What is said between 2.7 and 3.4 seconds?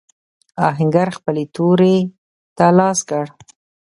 لاس کړ.